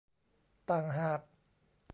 [0.69, 1.21] ต่างหาก